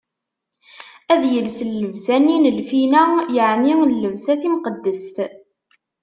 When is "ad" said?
1.13-1.23